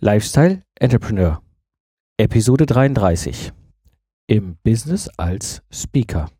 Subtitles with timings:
[0.00, 1.42] Lifestyle Entrepreneur
[2.18, 3.52] Episode 33
[4.28, 6.30] Im Business als Speaker.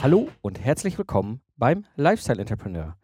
[0.00, 2.96] Hallo und herzlich willkommen beim Lifestyle Entrepreneur.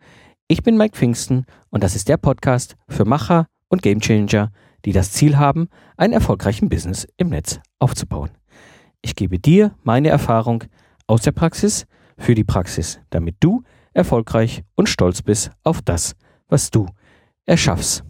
[0.49, 4.51] Ich bin Mike Pfingsten und das ist der Podcast für Macher und Gamechanger,
[4.85, 8.31] die das Ziel haben, einen erfolgreichen Business im Netz aufzubauen.
[9.01, 10.65] Ich gebe dir meine Erfahrung
[11.07, 16.15] aus der Praxis für die Praxis, damit du erfolgreich und stolz bist auf das,
[16.49, 16.87] was du
[17.47, 18.05] erschaffst.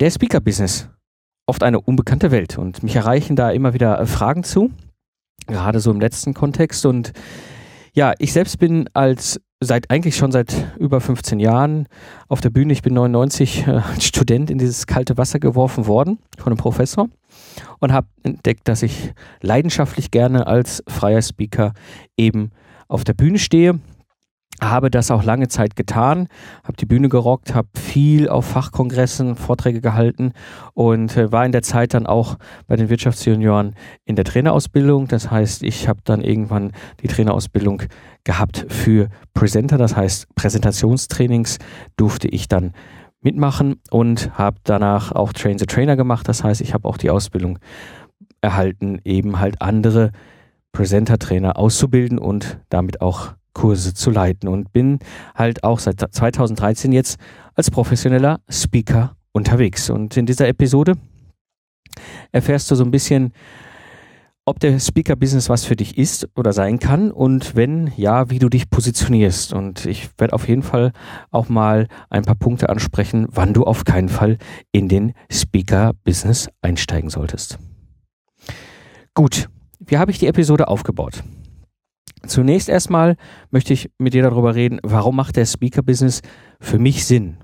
[0.00, 0.90] Der Speaker-Business,
[1.46, 4.70] oft eine unbekannte Welt und mich erreichen da immer wieder Fragen zu,
[5.46, 7.12] gerade so im letzten Kontext und
[7.94, 11.88] ja, ich selbst bin als seit eigentlich schon seit über 15 Jahren
[12.28, 12.72] auf der Bühne.
[12.72, 17.08] Ich bin 99 äh, als Student in dieses kalte Wasser geworfen worden von einem Professor
[17.78, 21.72] und habe entdeckt, dass ich leidenschaftlich gerne als freier Speaker
[22.16, 22.50] eben
[22.88, 23.80] auf der Bühne stehe
[24.62, 26.28] habe das auch lange Zeit getan,
[26.64, 30.32] habe die Bühne gerockt, habe viel auf Fachkongressen Vorträge gehalten
[30.74, 35.08] und äh, war in der Zeit dann auch bei den Wirtschaftsjunioren in der Trainerausbildung.
[35.08, 37.82] Das heißt, ich habe dann irgendwann die Trainerausbildung
[38.24, 41.58] gehabt für Presenter, das heißt Präsentationstrainings
[41.96, 42.72] durfte ich dann
[43.20, 46.28] mitmachen und habe danach auch Train the Trainer gemacht.
[46.28, 47.58] Das heißt, ich habe auch die Ausbildung
[48.40, 50.12] erhalten, eben halt andere
[50.72, 54.98] Presenter-Trainer auszubilden und damit auch Kurse zu leiten und bin
[55.34, 57.18] halt auch seit 2013 jetzt
[57.54, 59.88] als professioneller Speaker unterwegs.
[59.88, 60.92] Und in dieser Episode
[62.32, 63.32] erfährst du so ein bisschen,
[64.44, 68.50] ob der Speaker-Business was für dich ist oder sein kann und wenn ja, wie du
[68.50, 69.54] dich positionierst.
[69.54, 70.92] Und ich werde auf jeden Fall
[71.30, 74.36] auch mal ein paar Punkte ansprechen, wann du auf keinen Fall
[74.70, 77.58] in den Speaker-Business einsteigen solltest.
[79.14, 79.48] Gut,
[79.80, 81.24] wie habe ich die Episode aufgebaut?
[82.28, 83.16] Zunächst erstmal
[83.50, 86.22] möchte ich mit dir darüber reden, warum macht der Speaker-Business
[86.60, 87.38] für mich Sinn?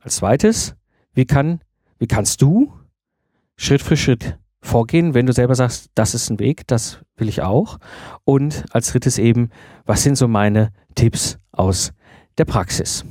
[0.00, 0.74] Als zweites,
[1.12, 1.60] wie, kann,
[1.98, 2.72] wie kannst du
[3.56, 7.42] Schritt für Schritt vorgehen, wenn du selber sagst, das ist ein Weg, das will ich
[7.42, 7.78] auch?
[8.24, 9.50] Und als drittes eben,
[9.84, 11.92] was sind so meine Tipps aus
[12.38, 13.04] der Praxis?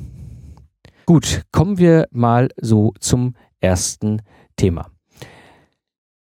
[1.05, 4.21] Gut, kommen wir mal so zum ersten
[4.55, 4.91] Thema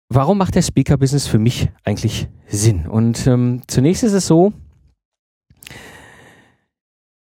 [0.10, 2.88] warum macht der Speaker-Business für mich eigentlich Sinn?
[2.88, 4.54] Und ähm, zunächst ist es so,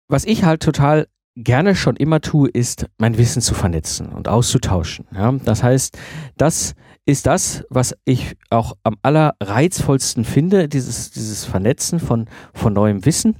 [0.07, 5.05] was ich halt total gerne schon immer tue, ist mein Wissen zu vernetzen und auszutauschen.
[5.13, 5.31] Ja?
[5.31, 5.97] Das heißt,
[6.37, 6.73] das
[7.05, 13.35] ist das, was ich auch am allerreizvollsten finde, dieses, dieses Vernetzen von, von neuem Wissen.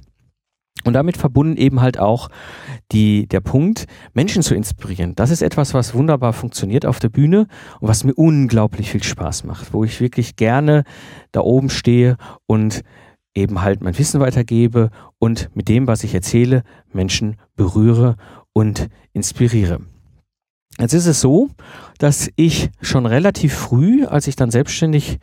[0.84, 2.28] Und damit verbunden eben halt auch
[2.92, 5.14] die, der Punkt, Menschen zu inspirieren.
[5.14, 7.46] Das ist etwas, was wunderbar funktioniert auf der Bühne
[7.80, 10.84] und was mir unglaublich viel Spaß macht, wo ich wirklich gerne
[11.32, 12.82] da oben stehe und
[13.34, 16.62] eben halt mein Wissen weitergebe und mit dem, was ich erzähle,
[16.92, 18.16] Menschen berühre
[18.52, 19.80] und inspiriere.
[20.80, 21.48] Jetzt ist es so,
[21.98, 25.18] dass ich schon relativ früh, als ich dann selbstständig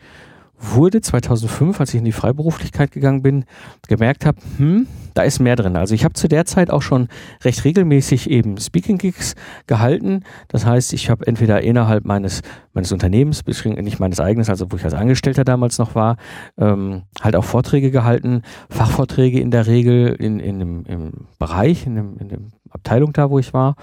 [0.58, 3.44] wurde 2005, als ich in die Freiberuflichkeit gegangen bin,
[3.88, 5.76] gemerkt habe, hm, da ist mehr drin.
[5.76, 7.08] Also ich habe zu der Zeit auch schon
[7.42, 9.34] recht regelmäßig eben Speaking Gigs
[9.66, 10.24] gehalten.
[10.48, 12.42] Das heißt, ich habe entweder innerhalb meines
[12.76, 16.18] meines Unternehmens, nicht meines eigenen, also wo ich als Angestellter damals noch war,
[16.58, 21.94] ähm, halt auch Vorträge gehalten, Fachvorträge in der Regel in, in dem, im Bereich, in
[21.94, 23.76] dem, in dem Abteilung da, wo ich war,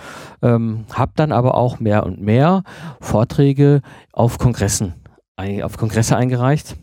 [0.43, 2.63] ähm, habe dann aber auch mehr und mehr
[3.01, 3.81] Vorträge
[4.11, 4.93] auf Kongressen
[5.37, 6.75] auf Kongresse eingereicht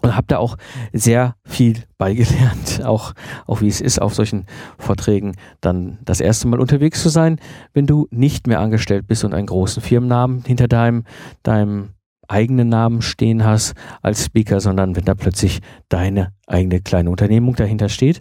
[0.00, 0.56] und habe da auch
[0.92, 3.12] sehr viel beigelernt, auch,
[3.46, 4.46] auch wie es ist, auf solchen
[4.78, 7.38] Vorträgen dann das erste Mal unterwegs zu sein,
[7.72, 11.04] wenn du nicht mehr angestellt bist und einen großen Firmennamen hinter deinem,
[11.42, 11.90] deinem
[12.28, 17.88] eigenen Namen stehen hast als Speaker, sondern wenn da plötzlich deine eigene kleine Unternehmung dahinter
[17.88, 18.20] steht.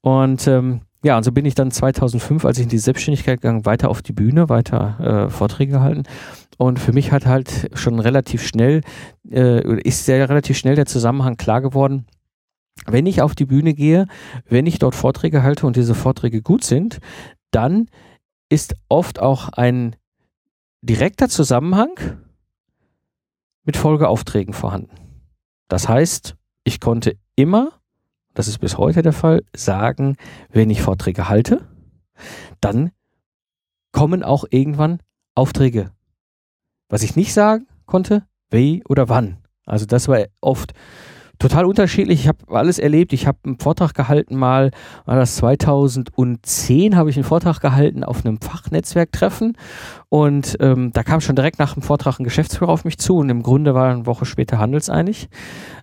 [0.00, 3.66] Und ähm, ja, und so bin ich dann 2005, als ich in die Selbstständigkeit gegangen,
[3.66, 6.04] weiter auf die Bühne, weiter äh, Vorträge gehalten
[6.58, 8.82] und für mich hat halt schon relativ schnell,
[9.30, 12.06] äh, ist sehr relativ schnell der Zusammenhang klar geworden.
[12.86, 14.06] Wenn ich auf die Bühne gehe,
[14.48, 17.00] wenn ich dort Vorträge halte und diese Vorträge gut sind,
[17.50, 17.88] dann
[18.48, 19.96] ist oft auch ein
[20.82, 21.90] direkter Zusammenhang
[23.64, 24.90] mit Folgeaufträgen vorhanden.
[25.68, 27.72] Das heißt, ich konnte immer,
[28.34, 30.16] das ist bis heute der Fall, sagen,
[30.50, 31.66] wenn ich Vorträge halte,
[32.60, 32.90] dann
[33.92, 35.00] kommen auch irgendwann
[35.34, 35.90] Aufträge
[36.94, 39.38] was ich nicht sagen konnte, wie oder wann.
[39.66, 40.74] Also das war oft
[41.38, 42.20] total unterschiedlich.
[42.20, 43.12] Ich habe alles erlebt.
[43.12, 44.70] Ich habe einen Vortrag gehalten mal,
[45.04, 49.56] war das 2010, habe ich einen Vortrag gehalten auf einem Fachnetzwerktreffen
[50.14, 53.30] und ähm, da kam schon direkt nach dem Vortrag ein Geschäftsführer auf mich zu und
[53.30, 55.28] im Grunde war eine Woche später handelseinig.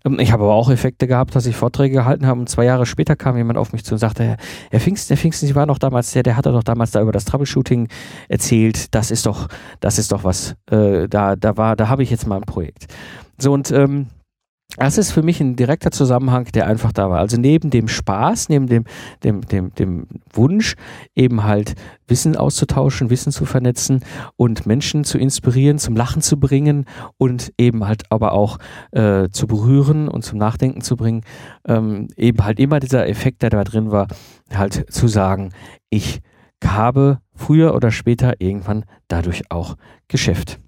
[0.06, 2.86] Ähm, ich habe aber auch Effekte gehabt, dass ich Vorträge gehalten habe und zwei Jahre
[2.86, 4.38] später kam jemand auf mich zu und sagte,
[4.70, 7.12] Herr, Pfingsten, Herr Pfingsten, Sie waren doch damals der, der hatte doch damals da über
[7.12, 7.90] das Troubleshooting
[8.30, 8.96] erzählt.
[8.96, 9.50] Das ist doch,
[9.82, 12.86] das ist doch was, äh, da, da war, da habe ich jetzt mal ein Projekt.
[13.38, 14.08] So und ähm,
[14.78, 17.20] das ist für mich ein direkter Zusammenhang, der einfach da war.
[17.20, 18.86] Also neben dem Spaß, neben dem,
[19.24, 20.76] dem, dem, dem Wunsch,
[21.14, 21.76] eben halt
[22.08, 24.04] Wissen auszutauschen, Wissen zu vernetzen
[24.38, 26.86] und Menschen zu inspirieren, zum Lachen zu bringen
[27.18, 28.60] und eben halt aber auch
[28.92, 31.22] äh, zu berühren und zum Nachdenken zu bringen,
[31.68, 34.08] ähm, eben halt immer dieser Effekt, der da drin war,
[34.54, 35.52] halt zu sagen,
[35.90, 36.22] ich
[36.64, 39.76] habe früher oder später irgendwann dadurch auch
[40.08, 40.60] Geschäft.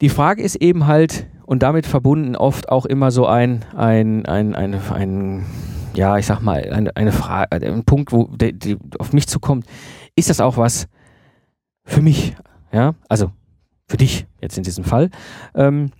[0.00, 4.54] Die Frage ist eben halt, und damit verbunden oft auch immer so ein, ein, ein,
[4.54, 5.46] ein, ein
[5.94, 9.64] ja, ich sag mal, eine, eine Frage, ein Punkt, wo der, die auf mich zukommt,
[10.14, 10.88] ist das auch was
[11.86, 12.36] für mich?
[12.70, 13.30] Ja, also
[13.88, 15.08] für dich jetzt in diesem Fall.
[15.54, 15.90] Ähm,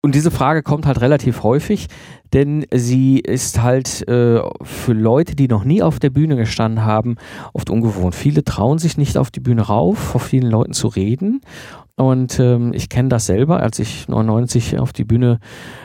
[0.00, 1.88] und diese Frage kommt halt relativ häufig,
[2.32, 7.16] denn sie ist halt äh, für Leute, die noch nie auf der Bühne gestanden haben,
[7.52, 8.14] oft ungewohnt.
[8.14, 11.40] Viele trauen sich nicht auf die Bühne rauf, vor vielen Leuten zu reden
[11.96, 15.38] und ähm, ich kenne das selber, als ich 99 auf die Bühne,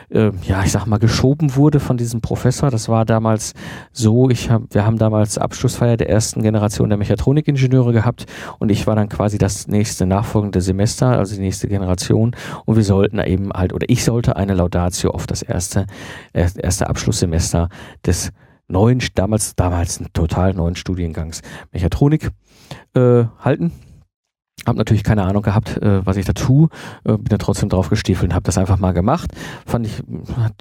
[0.08, 2.68] äh, ja, ich sag mal, geschoben wurde von diesem Professor.
[2.68, 3.54] Das war damals
[3.92, 8.26] so, ich hab, wir haben damals Abschlussfeier der ersten Generation der Mechatronikingenieure gehabt
[8.58, 12.34] und ich war dann quasi das nächste nachfolgende Semester, also die nächste Generation.
[12.64, 15.86] Und wir sollten eben halt, oder ich sollte eine Laudatio auf das erste,
[16.32, 17.68] erste Abschlusssemester
[18.04, 18.32] des
[18.66, 22.30] neuen, damals, damals total neuen Studiengangs Mechatronik
[22.94, 23.70] äh, halten
[24.66, 26.68] habe natürlich keine Ahnung gehabt, äh, was ich da tue,
[27.04, 29.32] äh, bin da trotzdem drauf gestiefelt und habe das einfach mal gemacht.
[29.66, 30.02] Fand ich
[30.36, 30.54] hat,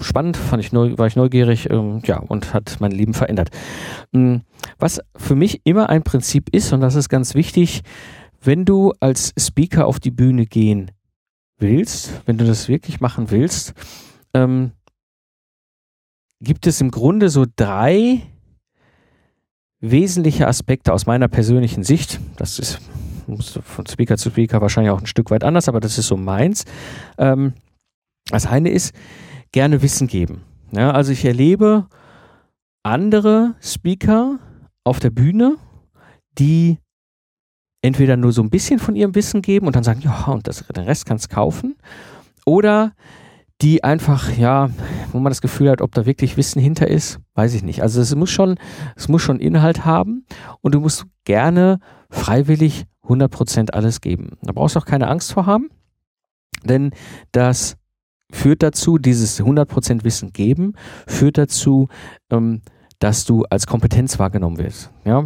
[0.00, 3.50] spannend, fand ich neu, war ich neugierig, ähm, ja, und hat mein Leben verändert.
[4.12, 4.42] Ähm,
[4.78, 7.82] was für mich immer ein Prinzip ist, und das ist ganz wichtig,
[8.42, 10.90] wenn du als Speaker auf die Bühne gehen
[11.58, 13.74] willst, wenn du das wirklich machen willst,
[14.34, 14.72] ähm,
[16.40, 18.22] gibt es im Grunde so drei
[19.80, 22.20] wesentliche Aspekte aus meiner persönlichen Sicht.
[22.36, 22.80] Das ist
[23.36, 26.64] von Speaker zu Speaker wahrscheinlich auch ein Stück weit anders, aber das ist so meins.
[27.18, 27.52] Ähm,
[28.30, 28.94] das eine ist,
[29.52, 30.42] gerne Wissen geben.
[30.72, 31.86] Ja, also ich erlebe
[32.82, 34.38] andere Speaker
[34.84, 35.56] auf der Bühne,
[36.38, 36.78] die
[37.82, 40.66] entweder nur so ein bisschen von ihrem Wissen geben und dann sagen, ja, und das,
[40.66, 41.76] den Rest kannst du kaufen.
[42.44, 42.92] Oder
[43.60, 44.70] die einfach, ja,
[45.12, 47.82] wo man das Gefühl hat, ob da wirklich Wissen hinter ist, weiß ich nicht.
[47.82, 48.56] Also es muss schon,
[48.94, 50.24] es muss schon Inhalt haben
[50.60, 54.36] und du musst gerne freiwillig 100% alles geben.
[54.42, 55.70] Da brauchst du auch keine Angst vor haben,
[56.64, 56.90] denn
[57.32, 57.76] das
[58.30, 60.74] führt dazu, dieses 100% Wissen geben,
[61.06, 61.88] führt dazu,
[62.30, 62.60] ähm,
[62.98, 64.90] dass du als Kompetenz wahrgenommen wirst.
[65.04, 65.24] Ja?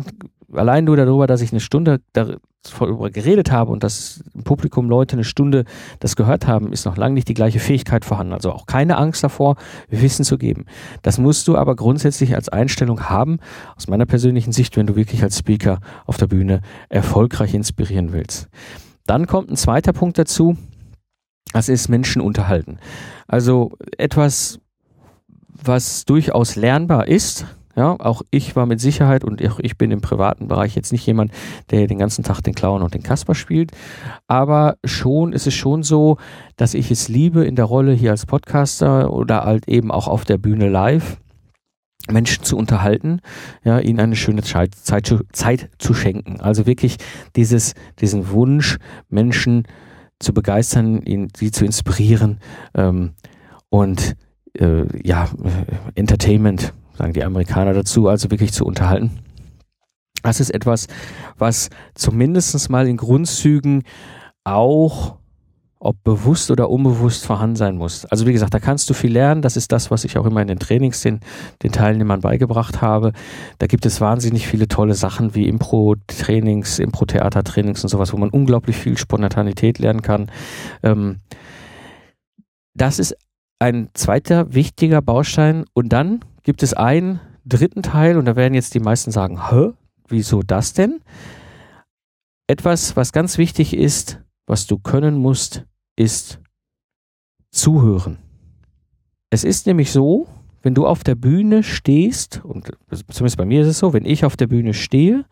[0.52, 5.14] Allein nur darüber, dass ich eine Stunde darüber geredet habe und dass im Publikum Leute
[5.14, 5.64] eine Stunde
[6.00, 8.32] das gehört haben, ist noch lange nicht die gleiche Fähigkeit vorhanden.
[8.32, 9.56] Also auch keine Angst davor,
[9.88, 10.66] Wissen zu geben.
[11.02, 13.38] Das musst du aber grundsätzlich als Einstellung haben,
[13.76, 18.48] aus meiner persönlichen Sicht, wenn du wirklich als Speaker auf der Bühne erfolgreich inspirieren willst.
[19.06, 20.56] Dann kommt ein zweiter Punkt dazu,
[21.52, 22.78] das ist Menschen unterhalten.
[23.26, 24.60] Also etwas,
[25.48, 30.00] was durchaus lernbar ist, ja, auch ich war mit Sicherheit und auch ich bin im
[30.00, 31.32] privaten Bereich jetzt nicht jemand,
[31.70, 33.72] der den ganzen Tag den Clown und den Kasper spielt.
[34.26, 36.18] Aber schon ist es schon so,
[36.56, 40.24] dass ich es liebe, in der Rolle hier als Podcaster oder halt eben auch auf
[40.24, 41.18] der Bühne live
[42.10, 43.20] Menschen zu unterhalten,
[43.64, 46.40] ja, ihnen eine schöne Zeit, Zeit, Zeit zu schenken.
[46.40, 46.96] Also wirklich
[47.36, 49.68] dieses, diesen Wunsch, Menschen
[50.18, 52.38] zu begeistern, ihn, sie zu inspirieren
[52.74, 53.12] ähm,
[53.70, 54.16] und
[54.58, 55.28] äh, ja,
[55.94, 59.18] Entertainment sagen die Amerikaner dazu, also wirklich zu unterhalten.
[60.22, 60.86] Das ist etwas,
[61.36, 63.82] was zumindest mal in Grundzügen
[64.44, 65.16] auch
[65.84, 68.04] ob bewusst oder unbewusst vorhanden sein muss.
[68.04, 69.42] Also wie gesagt, da kannst du viel lernen.
[69.42, 71.18] Das ist das, was ich auch immer in den Trainings den,
[71.64, 73.12] den Teilnehmern beigebracht habe.
[73.58, 78.76] Da gibt es wahnsinnig viele tolle Sachen wie Impro-Trainings, Impro-Theater-Trainings und sowas, wo man unglaublich
[78.76, 80.30] viel Spontanität lernen kann.
[80.84, 81.18] Ähm,
[82.74, 83.16] das ist
[83.62, 85.64] ein zweiter wichtiger Baustein.
[85.72, 89.70] Und dann gibt es einen dritten Teil und da werden jetzt die meisten sagen, hä,
[90.08, 91.00] wieso das denn?
[92.48, 95.64] Etwas, was ganz wichtig ist, was du können musst,
[95.96, 96.40] ist
[97.52, 98.18] zuhören.
[99.30, 100.26] Es ist nämlich so,
[100.62, 104.24] wenn du auf der Bühne stehst, und zumindest bei mir ist es so, wenn ich
[104.24, 105.24] auf der Bühne stehe,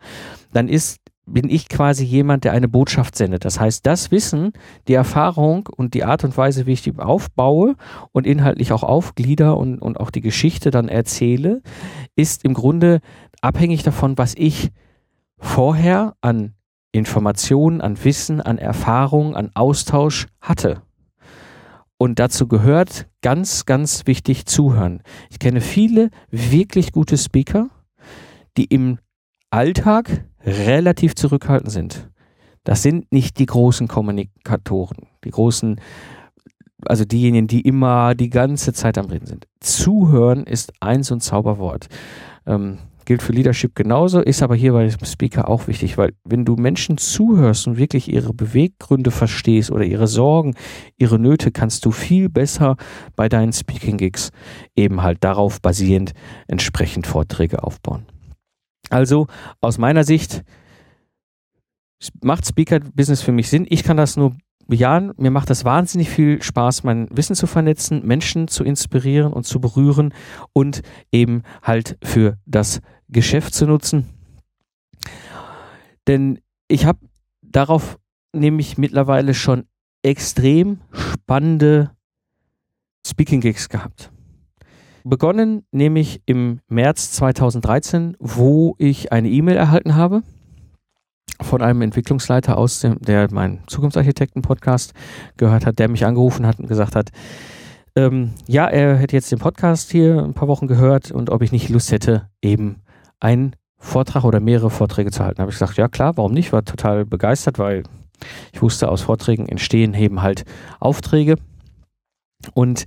[0.53, 1.00] dann ist
[1.33, 3.45] bin ich quasi jemand, der eine Botschaft sendet.
[3.45, 4.53] Das heißt, das Wissen,
[4.87, 7.75] die Erfahrung und die Art und Weise, wie ich die aufbaue
[8.11, 11.61] und inhaltlich auch aufglieder und, und auch die Geschichte dann erzähle,
[12.15, 12.99] ist im Grunde
[13.41, 14.71] abhängig davon, was ich
[15.37, 16.53] vorher an
[16.91, 20.81] Informationen, an Wissen, an Erfahrung, an Austausch hatte.
[21.97, 25.03] Und dazu gehört ganz, ganz wichtig zuhören.
[25.29, 27.69] Ich kenne viele wirklich gute Speaker,
[28.57, 28.97] die im
[29.51, 32.09] Alltag relativ zurückhaltend sind.
[32.63, 35.81] Das sind nicht die großen Kommunikatoren, die großen,
[36.85, 39.47] also diejenigen, die immer die ganze Zeit am Reden sind.
[39.59, 41.87] Zuhören ist eins und Zauberwort.
[42.45, 46.45] Ähm, gilt für Leadership genauso, ist aber hier bei dem Speaker auch wichtig, weil wenn
[46.45, 50.55] du Menschen zuhörst und wirklich ihre Beweggründe verstehst oder ihre Sorgen,
[50.97, 52.77] ihre Nöte, kannst du viel besser
[53.15, 54.31] bei deinen Speaking-Gigs
[54.75, 56.13] eben halt darauf basierend
[56.47, 58.05] entsprechend Vorträge aufbauen.
[58.91, 59.27] Also
[59.61, 60.43] aus meiner Sicht
[62.21, 63.65] macht Speaker-Business für mich Sinn.
[63.69, 64.35] Ich kann das nur
[64.67, 65.13] bejahen.
[65.17, 69.61] Mir macht das wahnsinnig viel Spaß, mein Wissen zu vernetzen, Menschen zu inspirieren und zu
[69.61, 70.13] berühren
[70.53, 70.81] und
[71.11, 74.09] eben halt für das Geschäft zu nutzen.
[76.07, 76.99] Denn ich habe
[77.41, 77.97] darauf
[78.33, 79.65] nämlich mittlerweile schon
[80.03, 81.91] extrem spannende
[83.05, 84.11] Speaking Gigs gehabt.
[85.03, 90.23] Begonnen nämlich im März 2013, wo ich eine E-Mail erhalten habe
[91.41, 94.93] von einem Entwicklungsleiter aus dem, der meinen Zukunftsarchitekten-Podcast
[95.37, 97.09] gehört hat, der mich angerufen hat und gesagt hat,
[97.95, 101.51] ähm, ja, er hätte jetzt den Podcast hier ein paar Wochen gehört und ob ich
[101.51, 102.77] nicht Lust hätte, eben
[103.19, 105.37] einen Vortrag oder mehrere Vorträge zu halten.
[105.37, 106.53] Da habe ich gesagt, ja klar, warum nicht?
[106.53, 107.83] War total begeistert, weil
[108.53, 110.45] ich wusste, aus Vorträgen entstehen eben halt
[110.79, 111.35] Aufträge
[112.53, 112.85] und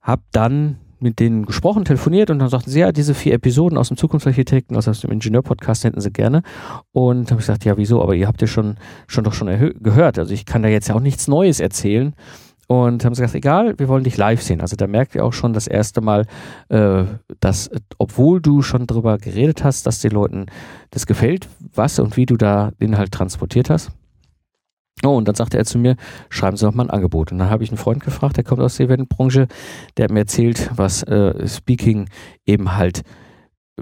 [0.00, 3.88] habe dann mit denen gesprochen, telefoniert und dann sagten sie, ja, diese vier Episoden aus
[3.88, 6.42] dem Zukunftsarchitekten, also aus dem Ingenieur-Podcast hätten sie gerne.
[6.92, 8.02] Und habe ich gesagt, ja, wieso?
[8.02, 8.76] Aber ihr habt ja schon,
[9.06, 9.48] schon doch schon
[9.80, 10.18] gehört.
[10.18, 12.14] Also ich kann da jetzt ja auch nichts Neues erzählen.
[12.66, 14.60] Und haben sie gesagt, egal, wir wollen dich live sehen.
[14.60, 16.26] Also da merkt ihr auch schon das erste Mal,
[16.68, 17.02] äh,
[17.40, 20.46] dass, obwohl du schon drüber geredet hast, dass den Leuten
[20.92, 23.90] das gefällt, was und wie du da den halt transportiert hast.
[25.04, 25.96] Oh, und dann sagte er zu mir,
[26.28, 27.32] schreiben Sie doch mal ein Angebot.
[27.32, 29.48] Und dann habe ich einen Freund gefragt, der kommt aus der Eventbranche,
[29.96, 32.08] der hat mir erzählt, was äh, Speaking
[32.44, 33.02] eben halt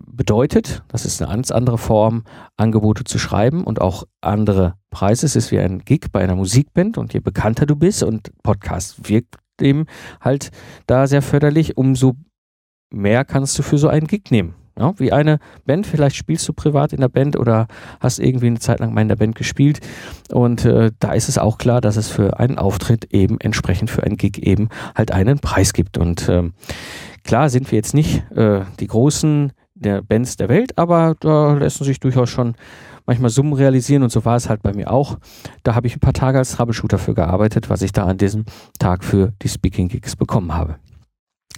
[0.06, 0.82] bedeutet.
[0.88, 2.24] Das ist eine ganz andere Form,
[2.56, 5.26] Angebote zu schreiben und auch andere Preise.
[5.26, 9.08] Es ist wie ein Gig bei einer Musikband und je bekannter du bist und Podcast
[9.08, 9.86] wirkt dem
[10.20, 10.50] halt
[10.86, 12.14] da sehr förderlich, umso
[12.90, 14.54] mehr kannst du für so einen Gig nehmen.
[14.78, 17.66] Ja, wie eine Band, vielleicht spielst du privat in der Band oder
[18.00, 19.80] hast irgendwie eine Zeit lang mal in der Band gespielt.
[20.30, 24.04] Und äh, da ist es auch klar, dass es für einen Auftritt eben entsprechend für
[24.04, 25.98] einen Gig eben halt einen Preis gibt.
[25.98, 26.52] Und ähm,
[27.24, 31.84] klar sind wir jetzt nicht äh, die großen der Bands der Welt, aber da lassen
[31.84, 32.54] sich durchaus schon
[33.06, 35.18] manchmal Summen realisieren und so war es halt bei mir auch.
[35.62, 38.44] Da habe ich ein paar Tage als Troubleshooter für gearbeitet, was ich da an diesem
[38.78, 40.76] Tag für die Speaking Gigs bekommen habe.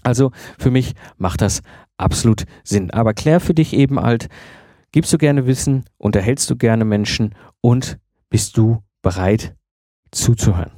[0.02, 1.62] Also für mich macht das
[2.00, 2.90] absolut Sinn.
[2.90, 4.28] Aber klär für dich eben halt,
[4.92, 9.54] gibst du gerne Wissen, unterhältst du gerne Menschen und bist du bereit
[10.10, 10.72] zuzuhören.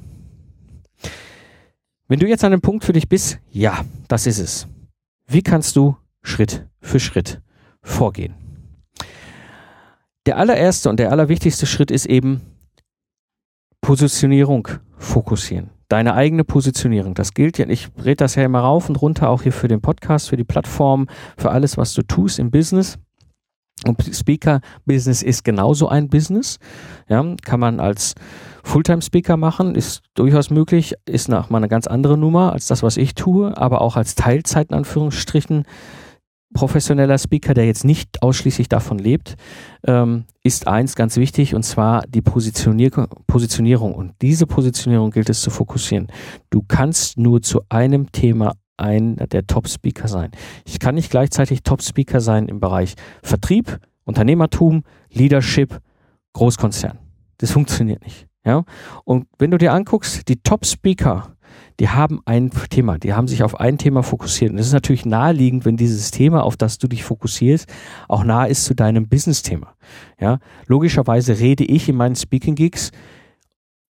[2.07, 4.67] Wenn du jetzt an einem Punkt für dich bist, ja, das ist es.
[5.25, 7.41] Wie kannst du Schritt für Schritt
[7.81, 8.35] vorgehen?
[10.25, 12.41] Der allererste und der allerwichtigste Schritt ist eben
[13.81, 17.13] Positionierung fokussieren deine eigene Positionierung.
[17.13, 19.79] Das gilt ja, ich rede das ja immer rauf und runter, auch hier für den
[19.79, 21.05] Podcast, für die Plattform,
[21.37, 22.97] für alles, was du tust im Business.
[23.85, 26.57] Und Speaker-Business ist genauso ein Business.
[27.09, 28.15] Ja, kann man als
[28.63, 32.97] Fulltime-Speaker machen, ist durchaus möglich, ist nach mal eine ganz andere Nummer als das, was
[32.97, 35.63] ich tue, aber auch als Teilzeit in Anführungsstrichen
[36.53, 39.35] professioneller Speaker, der jetzt nicht ausschließlich davon lebt,
[39.85, 42.91] ähm, ist eins ganz wichtig und zwar die Positionier
[43.27, 43.93] Positionierung.
[43.93, 46.07] Und diese Positionierung gilt es zu fokussieren.
[46.49, 50.31] Du kannst nur zu einem Thema einer der Top-Speaker sein.
[50.65, 55.79] Ich kann nicht gleichzeitig Top-Speaker sein im Bereich Vertrieb, Unternehmertum, Leadership,
[56.33, 56.97] Großkonzern.
[57.37, 58.27] Das funktioniert nicht.
[58.45, 58.63] Ja?
[59.03, 61.35] Und wenn du dir anguckst, die Top-Speaker
[61.79, 64.51] die haben ein Thema, die haben sich auf ein Thema fokussiert.
[64.51, 67.67] Und es ist natürlich naheliegend, wenn dieses Thema, auf das du dich fokussierst,
[68.07, 69.75] auch nah ist zu deinem Business-Thema.
[70.19, 72.91] Ja, logischerweise rede ich in meinen Speaking-Gigs,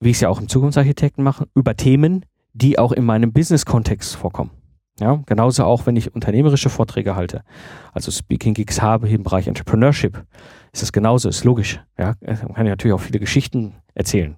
[0.01, 4.17] wie ich es ja auch im Zukunftsarchitekten mache, über Themen, die auch in meinem Business-Kontext
[4.17, 4.51] vorkommen.
[5.01, 7.43] Ja, genauso auch, wenn ich unternehmerische Vorträge halte,
[7.93, 10.23] also Speaking Gigs habe im Bereich Entrepreneurship,
[10.73, 11.81] ist das genauso, ist logisch.
[11.99, 14.37] Ja, man kann ja natürlich auch viele Geschichten erzählen.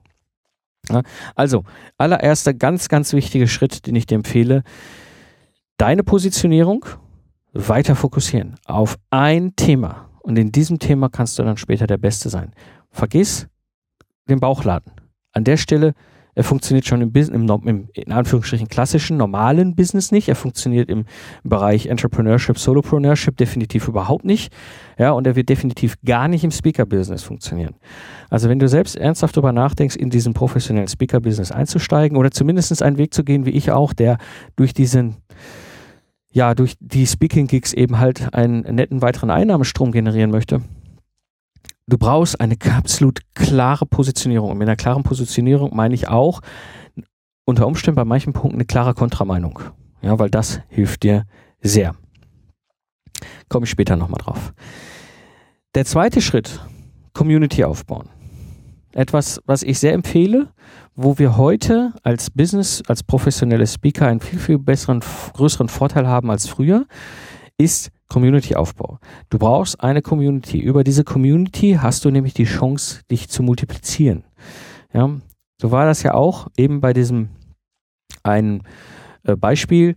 [1.34, 1.64] Also,
[1.98, 4.62] allererster ganz, ganz wichtiger Schritt, den ich dir empfehle,
[5.76, 6.86] deine Positionierung
[7.52, 10.10] weiter fokussieren auf ein Thema.
[10.20, 12.52] Und in diesem Thema kannst du dann später der Beste sein.
[12.90, 13.48] vergiss
[14.28, 14.92] den Bauchladen.
[15.32, 15.94] An der Stelle
[16.34, 20.28] er funktioniert schon im, im, im, in Anführungsstrichen klassischen, normalen Business nicht.
[20.28, 21.04] Er funktioniert im
[21.44, 24.52] Bereich Entrepreneurship, Solopreneurship definitiv überhaupt nicht.
[24.98, 27.74] Ja, und er wird definitiv gar nicht im Speaker-Business funktionieren.
[28.30, 32.98] Also wenn du selbst ernsthaft darüber nachdenkst, in diesen professionellen Speaker-Business einzusteigen oder zumindest einen
[32.98, 34.18] Weg zu gehen, wie ich auch, der
[34.56, 35.16] durch diesen
[36.32, 40.62] ja, durch die Speaking-Gigs eben halt einen netten weiteren Einnahmestrom generieren möchte,
[41.86, 44.50] du brauchst eine absolut klare Positionierung.
[44.50, 46.40] Und mit einer klaren Positionierung meine ich auch
[47.44, 49.60] unter Umständen bei manchen Punkten eine klare Kontrameinung.
[50.02, 51.24] Ja, weil das hilft dir
[51.60, 51.94] sehr.
[53.48, 54.52] Komme ich später nochmal drauf.
[55.74, 56.60] Der zweite Schritt,
[57.12, 58.08] Community aufbauen.
[58.92, 60.52] Etwas, was ich sehr empfehle,
[60.94, 66.30] wo wir heute als Business, als professionelle Speaker einen viel, viel besseren, größeren Vorteil haben
[66.30, 66.86] als früher,
[67.58, 68.98] ist Community-Aufbau.
[69.30, 70.58] Du brauchst eine Community.
[70.58, 74.24] Über diese Community hast du nämlich die Chance, dich zu multiplizieren.
[74.92, 75.10] Ja,
[75.60, 77.30] so war das ja auch eben bei diesem
[78.22, 78.62] ein
[79.24, 79.94] äh, Beispiel.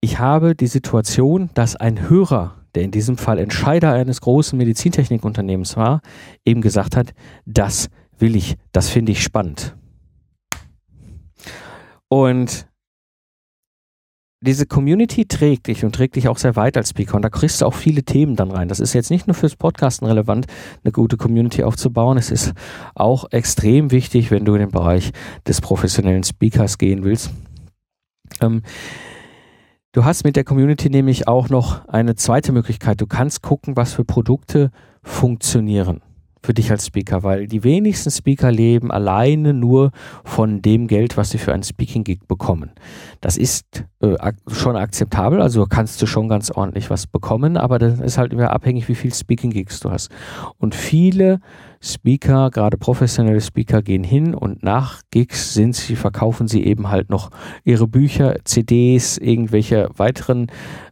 [0.00, 5.76] Ich habe die Situation, dass ein Hörer, der in diesem Fall Entscheider eines großen Medizintechnikunternehmens
[5.76, 6.00] war,
[6.44, 9.76] eben gesagt hat, das will ich, das finde ich spannend.
[12.08, 12.66] Und
[14.42, 17.60] diese Community trägt dich und trägt dich auch sehr weit als Speaker und da kriegst
[17.60, 18.68] du auch viele Themen dann rein.
[18.68, 20.46] Das ist jetzt nicht nur fürs Podcasten relevant,
[20.82, 22.18] eine gute Community aufzubauen.
[22.18, 22.52] Es ist
[22.94, 25.12] auch extrem wichtig, wenn du in den Bereich
[25.46, 27.30] des professionellen Speakers gehen willst.
[28.40, 28.62] Ähm,
[29.92, 33.00] du hast mit der Community nämlich auch noch eine zweite Möglichkeit.
[33.00, 34.72] Du kannst gucken, was für Produkte
[35.02, 36.00] funktionieren
[36.42, 39.92] für dich als Speaker, weil die wenigsten Speaker leben alleine nur
[40.24, 42.72] von dem Geld, was sie für einen Speaking-Gig bekommen.
[43.20, 44.16] Das ist äh,
[44.48, 48.50] schon akzeptabel, also kannst du schon ganz ordentlich was bekommen, aber das ist halt immer
[48.50, 50.10] abhängig, wie viel Speaking-Gigs du hast.
[50.58, 51.38] Und viele
[51.84, 57.10] Speaker, gerade professionelle Speaker, gehen hin und nach Gigs sind sie, verkaufen sie eben halt
[57.10, 57.30] noch
[57.64, 60.46] ihre Bücher, CDs, irgendwelche weiteren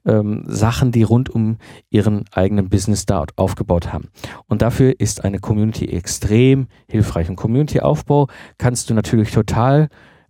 [0.04, 1.58] ähm, Sachen, die rund um
[1.90, 4.08] ihren eigenen Business dort aufgebaut haben.
[4.48, 7.28] Und dafür ist eine Community extrem hilfreich.
[7.28, 8.28] Und Community-Aufbau
[8.58, 9.88] kannst du natürlich total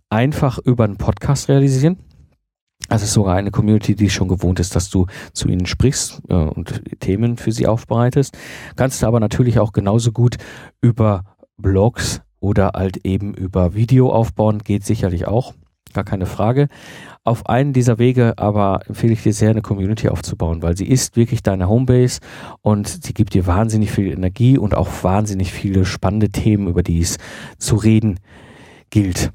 [0.09, 1.97] einfach über einen Podcast realisieren.
[2.89, 6.33] Also ist sogar eine Community, die schon gewohnt ist, dass du zu ihnen sprichst äh,
[6.33, 8.37] und Themen für sie aufbereitest.
[8.75, 10.35] Kannst du aber natürlich auch genauso gut
[10.81, 11.23] über
[11.57, 15.53] Blogs oder halt eben über Video aufbauen, geht sicherlich auch,
[15.93, 16.67] gar keine Frage.
[17.23, 21.15] Auf einen dieser Wege aber empfehle ich dir sehr, eine Community aufzubauen, weil sie ist
[21.15, 22.19] wirklich deine Homebase
[22.61, 26.99] und sie gibt dir wahnsinnig viel Energie und auch wahnsinnig viele spannende Themen, über die
[26.99, 27.17] es
[27.59, 28.19] zu reden
[28.89, 29.31] gilt.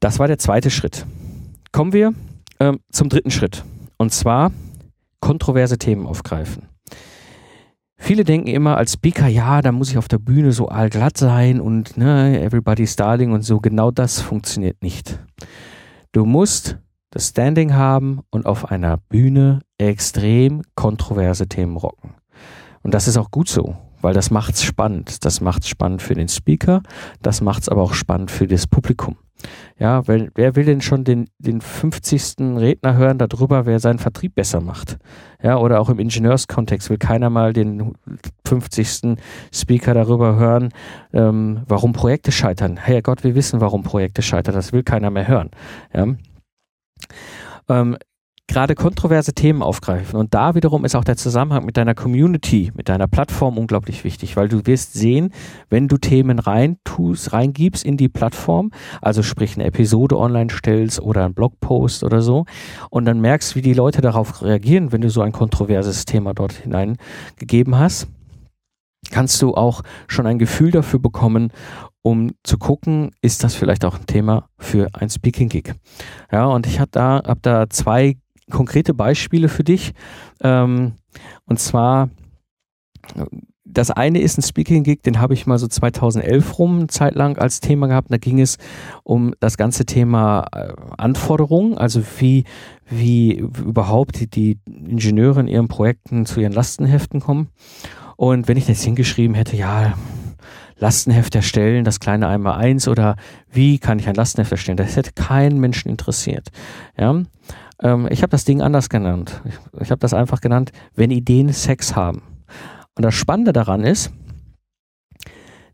[0.00, 1.06] Das war der zweite Schritt.
[1.72, 2.12] Kommen wir
[2.60, 3.64] ähm, zum dritten Schritt.
[3.96, 4.52] Und zwar
[5.20, 6.68] kontroverse Themen aufgreifen.
[7.96, 11.58] Viele denken immer als Speaker, ja, da muss ich auf der Bühne so allglatt sein
[11.58, 13.60] und ne, everybody's darling und so.
[13.60, 15.18] Genau das funktioniert nicht.
[16.14, 16.78] Du musst
[17.10, 22.14] das Standing haben und auf einer Bühne extrem kontroverse Themen rocken.
[22.84, 25.24] Und das ist auch gut so, weil das macht's spannend.
[25.24, 26.82] Das macht's spannend für den Speaker,
[27.22, 29.16] das macht's aber auch spannend für das Publikum.
[29.78, 32.56] Ja, weil, wer will denn schon den, den 50.
[32.56, 34.98] Redner hören darüber, wer seinen Vertrieb besser macht?
[35.42, 37.94] Ja, oder auch im Ingenieurskontext will keiner mal den
[38.46, 39.16] 50.
[39.52, 40.68] Speaker darüber hören,
[41.12, 42.76] ähm, warum Projekte scheitern.
[42.76, 44.54] Hey Gott, wir wissen, warum Projekte scheitern.
[44.54, 45.50] Das will keiner mehr hören.
[45.94, 46.06] Ja.
[47.68, 47.96] Ähm,
[48.46, 50.18] gerade kontroverse Themen aufgreifen.
[50.18, 54.36] Und da wiederum ist auch der Zusammenhang mit deiner Community, mit deiner Plattform unglaublich wichtig,
[54.36, 55.30] weil du wirst sehen,
[55.70, 61.00] wenn du Themen rein tust, reingibst in die Plattform, also sprich eine Episode online stellst
[61.00, 62.44] oder einen Blogpost oder so,
[62.90, 66.52] und dann merkst, wie die Leute darauf reagieren, wenn du so ein kontroverses Thema dort
[66.52, 68.08] hineingegeben hast,
[69.10, 71.50] kannst du auch schon ein Gefühl dafür bekommen,
[72.02, 75.72] um zu gucken, ist das vielleicht auch ein Thema für ein Speaking Gig.
[76.30, 78.16] Ja, und ich habe da, hab da zwei
[78.50, 79.92] konkrete Beispiele für dich.
[80.40, 80.92] Ähm,
[81.46, 82.10] und zwar,
[83.64, 87.38] das eine ist ein Speaking-Gig, den habe ich mal so 2011 rum, eine Zeit lang
[87.38, 88.10] als Thema gehabt.
[88.10, 88.58] Da ging es
[89.02, 92.44] um das ganze Thema äh, Anforderungen, also wie,
[92.88, 97.48] wie überhaupt die, Ingenieure in ihren Projekten zu ihren Lastenheften kommen.
[98.16, 99.94] Und wenn ich das hingeschrieben hätte, ja,
[100.78, 103.16] Lastenheft erstellen, das kleine einmal eins oder
[103.50, 106.48] wie kann ich ein Lastenheft erstellen, das hätte keinen Menschen interessiert.
[106.98, 107.22] Ja,
[107.82, 109.40] ähm, ich habe das Ding anders genannt.
[109.44, 112.22] Ich, ich habe das einfach genannt, wenn Ideen Sex haben.
[112.96, 114.12] Und das Spannende daran ist,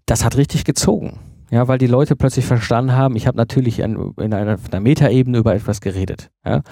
[0.06, 1.18] das hat richtig gezogen.
[1.50, 5.38] Ja, weil die Leute plötzlich verstanden haben, ich habe natürlich in, in einer, einer Metaebene
[5.38, 6.30] über etwas geredet.
[6.44, 6.62] Ja,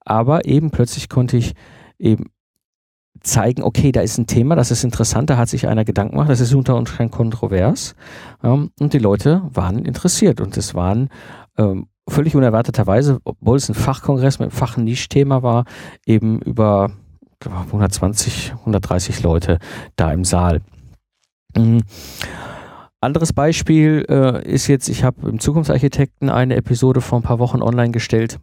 [0.00, 1.54] aber eben plötzlich konnte ich
[1.98, 2.26] eben
[3.20, 6.30] zeigen, okay, da ist ein Thema, das ist interessant, da hat sich einer Gedanken gemacht,
[6.30, 7.94] das ist unter uns kein kontrovers.
[8.42, 11.08] Ähm, und die Leute waren interessiert und es waren
[11.56, 15.64] ähm, völlig unerwarteterweise, obwohl es ein Fachkongress mit einem Fachnischthema war,
[16.06, 16.90] eben über
[17.44, 19.58] 120, 130 Leute
[19.96, 20.60] da im Saal.
[21.56, 21.82] Mhm.
[23.00, 27.62] Anderes Beispiel äh, ist jetzt, ich habe im Zukunftsarchitekten eine Episode vor ein paar Wochen
[27.62, 28.40] online gestellt,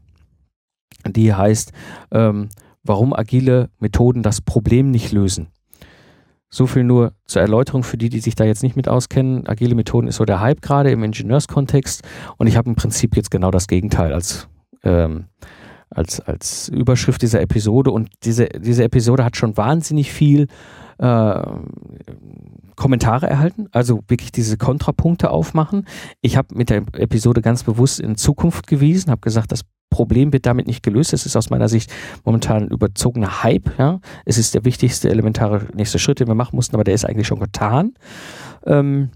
[1.06, 1.74] die heißt,
[2.12, 2.50] ähm,
[2.84, 5.50] warum agile Methoden das Problem nicht lösen.
[6.50, 9.48] So viel nur zur Erläuterung für die, die sich da jetzt nicht mit auskennen.
[9.48, 12.04] Agile Methoden ist so der Hype gerade im Ingenieurskontext
[12.38, 14.48] und ich habe im Prinzip jetzt genau das Gegenteil als,
[14.84, 15.26] ähm,
[15.90, 20.48] als, als Überschrift dieser Episode und diese, diese Episode hat schon wahnsinnig viel
[20.98, 21.42] äh,
[22.76, 25.88] Kommentare erhalten, also wirklich diese Kontrapunkte aufmachen.
[26.22, 29.62] Ich habe mit der Episode ganz bewusst in Zukunft gewiesen, habe gesagt, das
[29.96, 31.14] Problem wird damit nicht gelöst.
[31.14, 31.90] Es ist aus meiner Sicht
[32.26, 33.80] momentan ein überzogener Hype.
[33.80, 34.02] Ja?
[34.26, 37.28] Es ist der wichtigste elementare nächste Schritt, den wir machen mussten, aber der ist eigentlich
[37.28, 37.94] schon getan.
[38.66, 39.10] Ähm,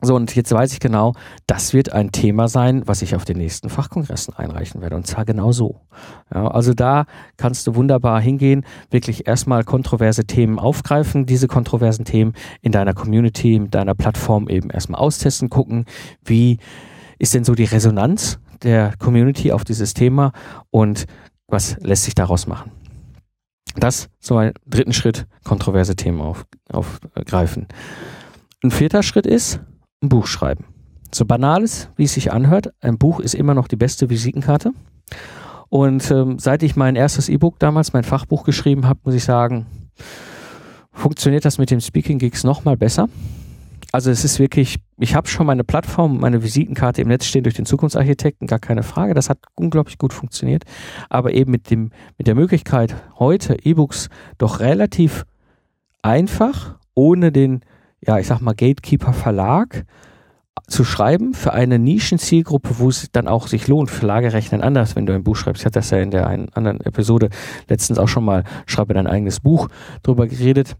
[0.00, 1.14] so, und jetzt weiß ich genau,
[1.48, 4.94] das wird ein Thema sein, was ich auf den nächsten Fachkongressen einreichen werde.
[4.94, 5.80] Und zwar genau so.
[6.32, 7.04] Ja, also da
[7.36, 13.56] kannst du wunderbar hingehen, wirklich erstmal kontroverse Themen aufgreifen, diese kontroversen Themen in deiner Community,
[13.56, 15.84] in deiner Plattform eben erstmal austesten, gucken,
[16.24, 16.58] wie
[17.18, 20.32] ist denn so die Resonanz der Community auf dieses Thema
[20.70, 21.06] und
[21.48, 22.70] was lässt sich daraus machen.
[23.76, 27.68] Das ein dritten Schritt, kontroverse Themen auf, aufgreifen.
[28.62, 29.60] Ein vierter Schritt ist,
[30.02, 30.64] ein Buch schreiben.
[31.12, 34.72] So banal ist, wie es sich anhört, ein Buch ist immer noch die beste Visitenkarte.
[35.68, 39.66] Und ähm, seit ich mein erstes E-Book damals, mein Fachbuch geschrieben habe, muss ich sagen,
[40.92, 43.08] funktioniert das mit dem Speaking Gigs noch mal besser.
[43.92, 47.56] Also es ist wirklich, ich habe schon meine Plattform, meine Visitenkarte im Netz stehen durch
[47.56, 49.14] den Zukunftsarchitekten, gar keine Frage.
[49.14, 50.64] Das hat unglaublich gut funktioniert.
[51.08, 55.24] Aber eben mit dem, mit der Möglichkeit, heute E-Books doch relativ
[56.02, 57.62] einfach, ohne den
[58.06, 59.84] ja, ich sag mal, Gatekeeper Verlag
[60.66, 63.90] zu schreiben für eine Nischenzielgruppe, wo es dann auch sich lohnt.
[63.90, 65.62] Verlage rechnen anders, wenn du ein Buch schreibst.
[65.62, 67.30] Ich hatte das ja in der einen anderen Episode
[67.68, 69.68] letztens auch schon mal, schreibe dein eigenes Buch
[70.02, 70.76] drüber geredet.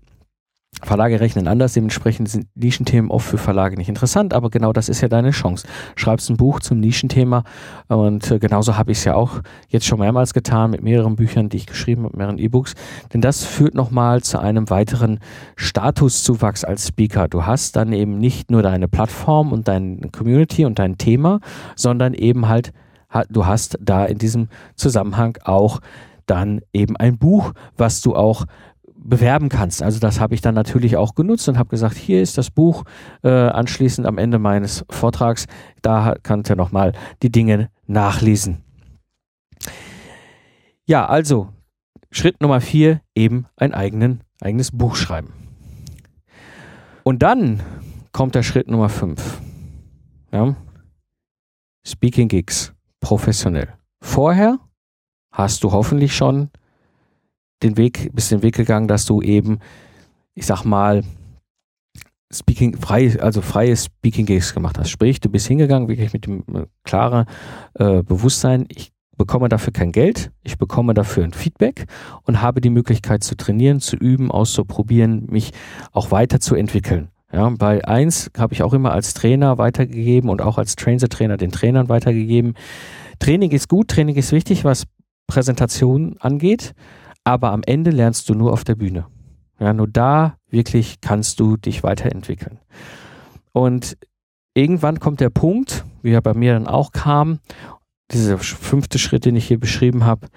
[0.82, 5.00] Verlage rechnen anders, dementsprechend sind Nischenthemen oft für Verlage nicht interessant, aber genau das ist
[5.02, 5.66] ja deine Chance.
[5.94, 7.44] Schreibst ein Buch zum Nischenthema
[7.88, 11.48] und äh, genauso habe ich es ja auch jetzt schon mehrmals getan mit mehreren Büchern,
[11.48, 12.74] die ich geschrieben habe, mehreren E-Books,
[13.12, 15.18] denn das führt nochmal zu einem weiteren
[15.56, 17.28] Statuszuwachs als Speaker.
[17.28, 21.40] Du hast dann eben nicht nur deine Plattform und deine Community und dein Thema,
[21.76, 22.72] sondern eben halt,
[23.28, 25.80] du hast da in diesem Zusammenhang auch
[26.30, 28.46] dann eben ein Buch, was du auch
[29.02, 29.82] bewerben kannst.
[29.82, 32.84] Also das habe ich dann natürlich auch genutzt und habe gesagt, hier ist das Buch.
[33.22, 35.46] Äh, anschließend am Ende meines Vortrags,
[35.82, 38.62] da kannst du nochmal die Dinge nachlesen.
[40.86, 41.48] Ja, also
[42.10, 45.32] Schritt Nummer vier, eben ein eigenen, eigenes Buch schreiben.
[47.04, 47.62] Und dann
[48.12, 49.40] kommt der Schritt Nummer fünf.
[50.32, 50.56] Ja?
[51.86, 53.68] Speaking Gigs, professionell.
[54.02, 54.58] Vorher
[55.32, 56.50] hast du hoffentlich schon
[57.62, 59.58] den Weg, bist den Weg gegangen, dass du eben,
[60.34, 61.02] ich sag mal,
[62.32, 64.88] Speaking, frei, also freie Speaking Gigs gemacht hast.
[64.90, 67.26] Sprich, du bist hingegangen, wirklich mit dem äh, klaren
[67.74, 71.86] äh, Bewusstsein, ich bekomme dafür kein Geld, ich bekomme dafür ein Feedback
[72.22, 75.50] und habe die Möglichkeit zu trainieren, zu üben, auszuprobieren, mich
[75.90, 77.08] auch weiterzuentwickeln.
[77.32, 81.50] Ja, bei eins habe ich auch immer als Trainer weitergegeben und auch als Trainer den
[81.50, 82.54] Trainern weitergegeben.
[83.18, 84.84] Training ist gut, Training ist wichtig, was
[85.26, 86.74] Präsentation angeht
[87.24, 89.06] aber am Ende lernst du nur auf der Bühne.
[89.58, 92.58] Ja, nur da wirklich kannst du dich weiterentwickeln.
[93.52, 93.96] Und
[94.54, 97.40] irgendwann kommt der Punkt, wie er bei mir dann auch kam,
[98.10, 100.28] dieser fünfte Schritt, den ich hier beschrieben habe,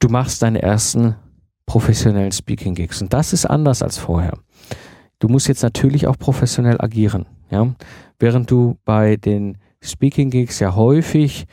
[0.00, 1.14] du machst deine ersten
[1.66, 3.00] professionellen Speaking Gigs.
[3.00, 4.38] Und das ist anders als vorher.
[5.20, 7.26] Du musst jetzt natürlich auch professionell agieren.
[7.50, 7.74] Ja?
[8.18, 11.46] Während du bei den Speaking Gigs ja häufig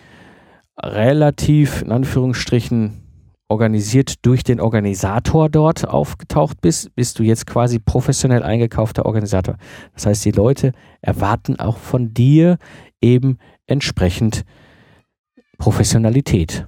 [0.79, 3.06] relativ, in Anführungsstrichen,
[3.49, 9.57] organisiert durch den Organisator dort aufgetaucht bist, bist du jetzt quasi professionell eingekaufter Organisator.
[9.93, 12.57] Das heißt, die Leute erwarten auch von dir
[13.01, 14.43] eben entsprechend
[15.57, 16.67] Professionalität.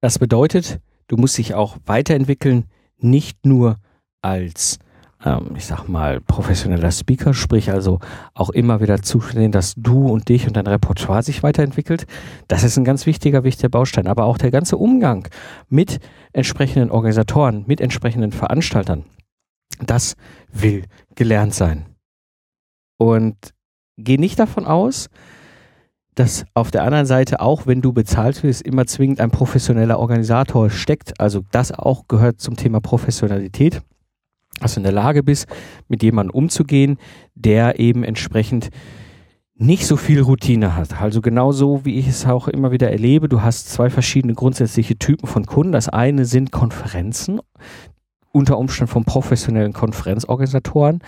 [0.00, 2.66] Das bedeutet, du musst dich auch weiterentwickeln,
[2.98, 3.78] nicht nur
[4.22, 4.78] als
[5.24, 8.00] ähm, ich sag mal, professioneller Speaker, sprich also
[8.34, 12.06] auch immer wieder zustehen, dass du und dich und dein Repertoire sich weiterentwickelt.
[12.48, 14.06] Das ist ein ganz wichtiger, wichtiger Baustein.
[14.06, 15.28] Aber auch der ganze Umgang
[15.68, 16.00] mit
[16.32, 19.04] entsprechenden Organisatoren, mit entsprechenden Veranstaltern,
[19.84, 20.16] das
[20.52, 21.86] will gelernt sein.
[22.96, 23.36] Und
[23.96, 25.08] geh nicht davon aus,
[26.14, 30.68] dass auf der anderen Seite auch, wenn du bezahlt wirst, immer zwingend ein professioneller Organisator
[30.68, 31.18] steckt.
[31.20, 33.80] Also das auch gehört zum Thema Professionalität,
[34.60, 35.46] dass du in der Lage bist,
[35.88, 36.98] mit jemandem umzugehen,
[37.34, 38.70] der eben entsprechend
[39.54, 41.00] nicht so viel Routine hat.
[41.00, 45.26] Also genauso wie ich es auch immer wieder erlebe, du hast zwei verschiedene grundsätzliche Typen
[45.26, 45.72] von Kunden.
[45.72, 47.40] Das eine sind Konferenzen,
[48.32, 51.00] unter Umständen von professionellen Konferenzorganisatoren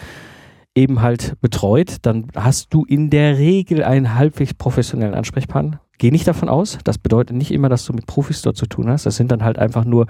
[0.75, 5.81] eben halt betreut, dann hast du in der Regel einen halbwegs professionellen Ansprechpartner.
[5.99, 6.79] Geh nicht davon aus.
[6.85, 9.07] Das bedeutet nicht immer, dass du mit Profis dort zu tun hast.
[9.07, 10.07] Das sind dann halt einfach nur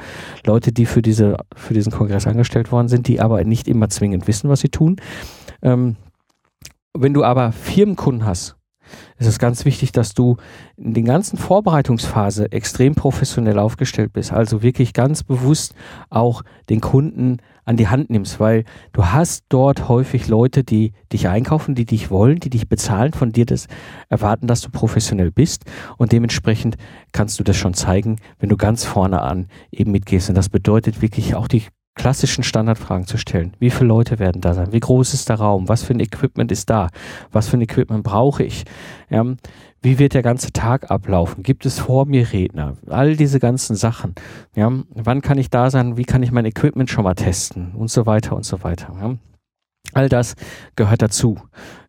[0.46, 4.26] Leute, die für diese, für diesen Kongress angestellt worden sind, die aber nicht immer zwingend
[4.26, 4.96] wissen, was sie tun.
[5.60, 5.96] Ähm,
[6.96, 8.56] wenn du aber Firmenkunden hast,
[9.18, 10.36] ist es ganz wichtig, dass du
[10.76, 14.32] in den ganzen Vorbereitungsphase extrem professionell aufgestellt bist.
[14.32, 15.74] Also wirklich ganz bewusst
[16.10, 21.28] auch den Kunden an die Hand nimmst, weil du hast dort häufig Leute, die dich
[21.28, 23.68] einkaufen, die dich wollen, die dich bezahlen, von dir das
[24.08, 25.64] erwarten, dass du professionell bist
[25.96, 26.76] und dementsprechend
[27.12, 30.28] kannst du das schon zeigen, wenn du ganz vorne an eben mitgehst.
[30.28, 31.62] Und das bedeutet wirklich auch die
[31.94, 33.52] klassischen Standardfragen zu stellen.
[33.58, 34.72] Wie viele Leute werden da sein?
[34.72, 35.68] Wie groß ist der Raum?
[35.68, 36.88] Was für ein Equipment ist da?
[37.32, 38.64] Was für ein Equipment brauche ich?
[39.10, 39.24] Ja,
[39.82, 41.42] wie wird der ganze Tag ablaufen?
[41.42, 42.76] Gibt es vor mir Redner?
[42.86, 44.14] All diese ganzen Sachen.
[44.54, 45.96] Ja, wann kann ich da sein?
[45.96, 47.72] Wie kann ich mein Equipment schon mal testen?
[47.74, 48.94] Und so weiter und so weiter.
[49.00, 49.16] Ja.
[49.94, 50.34] All das
[50.76, 51.38] gehört dazu.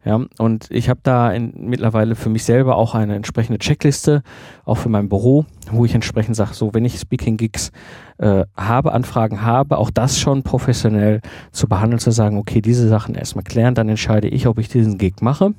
[0.05, 4.21] Ja, und ich habe da in, mittlerweile für mich selber auch eine entsprechende Checkliste,
[4.65, 7.71] auch für mein Büro, wo ich entsprechend sage, so wenn ich Speaking Gigs
[8.17, 11.21] äh, habe, Anfragen habe, auch das schon professionell
[11.53, 14.97] zu behandeln, zu sagen, okay, diese Sachen erstmal klären, dann entscheide ich, ob ich diesen
[14.97, 15.53] Gig mache.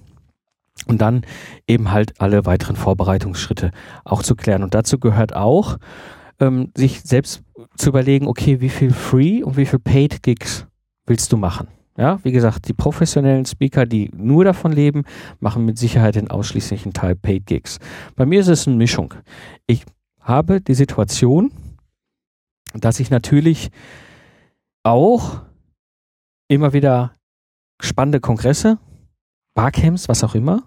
[0.86, 1.22] Und dann
[1.66, 3.70] eben halt alle weiteren Vorbereitungsschritte
[4.04, 4.62] auch zu klären.
[4.62, 5.78] Und dazu gehört auch,
[6.40, 7.42] ähm, sich selbst
[7.76, 10.66] zu überlegen, okay, wie viel Free und wie viel Paid Gigs
[11.06, 11.68] willst du machen?
[11.96, 15.04] Ja, wie gesagt, die professionellen Speaker, die nur davon leben,
[15.38, 17.78] machen mit Sicherheit den ausschließlichen Teil Paid Gigs.
[18.16, 19.14] Bei mir ist es eine Mischung.
[19.66, 19.84] Ich
[20.20, 21.52] habe die Situation,
[22.72, 23.70] dass ich natürlich
[24.82, 25.42] auch
[26.48, 27.12] immer wieder
[27.80, 28.78] spannende Kongresse,
[29.54, 30.64] Barcamps, was auch immer,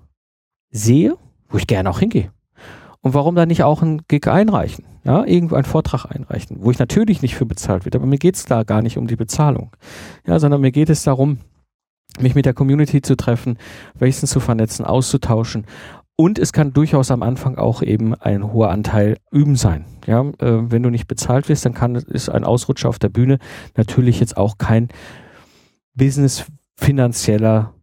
[0.72, 1.18] sehe,
[1.50, 2.32] wo ich gerne auch hingehe.
[3.02, 4.86] Und warum dann nicht auch einen Gig einreichen?
[5.08, 7.96] Ja, irgendwo einen Vortrag einreichen, wo ich natürlich nicht für bezahlt wird.
[7.96, 9.72] Aber mir geht es da gar nicht um die Bezahlung.
[10.28, 11.39] Ja, sondern mir geht es darum,
[12.20, 13.58] mich mit der Community zu treffen,
[13.98, 15.65] Wissen zu vernetzen, auszutauschen.
[16.17, 19.86] Und es kann durchaus am Anfang auch eben ein hoher Anteil Üben sein.
[20.08, 23.38] Ja, äh, wenn du nicht bezahlt wirst, dann kann ist ein Ausrutscher auf der Bühne
[23.78, 24.89] natürlich jetzt auch kein
[25.93, 27.74] Business finanzieller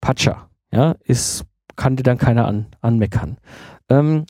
[0.00, 0.48] Patscher.
[0.72, 1.44] Ja, ist
[1.76, 3.38] kann dir dann keiner an, anmeckern.
[3.88, 4.26] Ähm,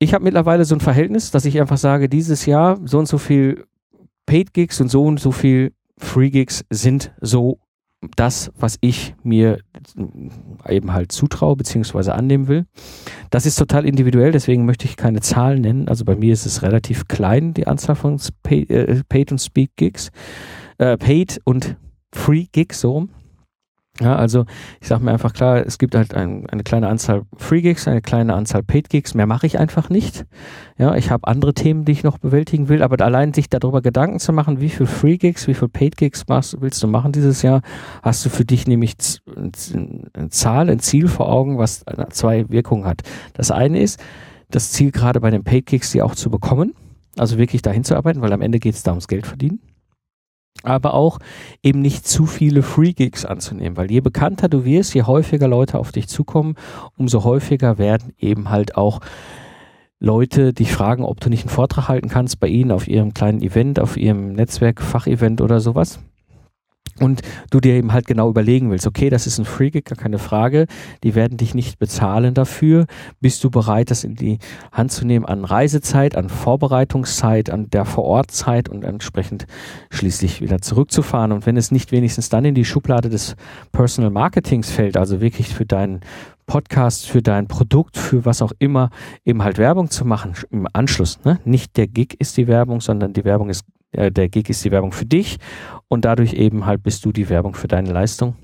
[0.00, 3.18] ich habe mittlerweile so ein Verhältnis, dass ich einfach sage, dieses Jahr so und so
[3.18, 3.64] viel
[4.26, 7.60] Paid Gigs und so und so viel Free Gigs sind so
[8.16, 9.58] das, was ich mir
[10.66, 12.64] eben halt zutraue beziehungsweise annehmen will.
[13.28, 15.86] Das ist total individuell, deswegen möchte ich keine Zahlen nennen.
[15.86, 19.72] Also bei mir ist es relativ klein, die Anzahl von Paid, äh, Paid und Speak
[19.76, 20.10] Gigs.
[20.78, 21.76] Äh, Paid und
[22.12, 23.10] Free Gigs, so rum.
[23.98, 24.46] Ja, also
[24.80, 28.00] ich sage mir einfach klar, es gibt halt ein, eine kleine Anzahl Free Gigs, eine
[28.00, 30.24] kleine Anzahl Paid Gigs, mehr mache ich einfach nicht.
[30.78, 34.18] Ja, ich habe andere Themen, die ich noch bewältigen will, aber allein sich darüber Gedanken
[34.18, 37.42] zu machen, wie viel Free Gigs, wie viel Paid Gigs machst, willst du machen dieses
[37.42, 37.60] Jahr,
[38.02, 38.94] hast du für dich nämlich
[39.36, 43.02] eine Zahl, ein Ziel vor Augen, was zwei Wirkungen hat.
[43.34, 44.00] Das eine ist,
[44.50, 46.72] das Ziel gerade bei den Paid Gigs, die auch zu bekommen,
[47.18, 49.60] also wirklich dahin zu arbeiten, weil am Ende geht es da ums Geld verdienen
[50.62, 51.18] aber auch
[51.62, 55.78] eben nicht zu viele Free Gigs anzunehmen, weil je bekannter du wirst, je häufiger Leute
[55.78, 56.54] auf dich zukommen,
[56.96, 59.00] umso häufiger werden eben halt auch
[59.98, 63.42] Leute dich fragen, ob du nicht einen Vortrag halten kannst bei ihnen auf ihrem kleinen
[63.42, 66.00] Event, auf ihrem Netzwerk, Fachevent oder sowas
[67.00, 69.96] und du dir eben halt genau überlegen willst, okay, das ist ein Free Gig, gar
[69.96, 70.66] keine Frage,
[71.02, 72.86] die werden dich nicht bezahlen dafür.
[73.20, 74.38] Bist du bereit, das in die
[74.72, 79.46] Hand zu nehmen an Reisezeit, an Vorbereitungszeit, an der Vorortzeit und entsprechend
[79.90, 81.32] schließlich wieder zurückzufahren?
[81.32, 83.36] Und wenn es nicht wenigstens dann in die Schublade des
[83.72, 86.00] Personal Marketings fällt, also wirklich für deinen
[86.46, 88.90] Podcast, für dein Produkt, für was auch immer,
[89.24, 91.20] eben halt Werbung zu machen im Anschluss.
[91.24, 91.38] Ne?
[91.44, 94.70] Nicht der Gig ist die Werbung, sondern die Werbung ist äh, der Gig ist die
[94.70, 95.38] Werbung für dich
[95.88, 98.36] und dadurch eben halt bist du die Werbung für deine Leistung.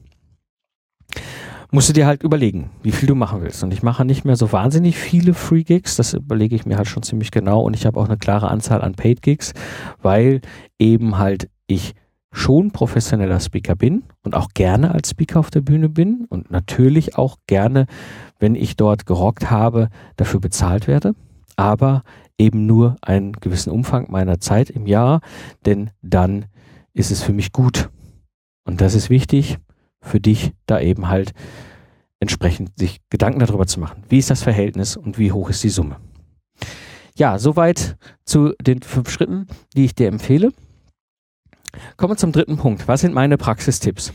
[1.72, 3.62] Musst du dir halt überlegen, wie viel du machen willst.
[3.64, 6.88] Und ich mache nicht mehr so wahnsinnig viele Free Gigs, das überlege ich mir halt
[6.88, 9.52] schon ziemlich genau und ich habe auch eine klare Anzahl an Paid Gigs,
[10.00, 10.40] weil
[10.78, 11.94] eben halt ich
[12.32, 17.16] schon professioneller Speaker bin und auch gerne als Speaker auf der Bühne bin und natürlich
[17.16, 17.86] auch gerne,
[18.38, 21.14] wenn ich dort gerockt habe, dafür bezahlt werde.
[21.56, 22.02] Aber
[22.38, 25.20] eben nur einen gewissen Umfang meiner Zeit im Jahr,
[25.64, 26.46] denn dann
[26.92, 27.90] ist es für mich gut.
[28.64, 29.58] Und das ist wichtig
[30.00, 31.32] für dich, da eben halt
[32.20, 34.02] entsprechend sich Gedanken darüber zu machen.
[34.08, 35.96] Wie ist das Verhältnis und wie hoch ist die Summe?
[37.16, 40.52] Ja, soweit zu den fünf Schritten, die ich dir empfehle.
[41.96, 42.88] Kommen wir zum dritten Punkt.
[42.88, 44.12] Was sind meine Praxistipps?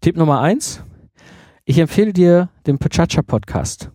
[0.00, 0.82] Tipp Nummer eins.
[1.64, 3.90] Ich empfehle dir den Pachacha Podcast.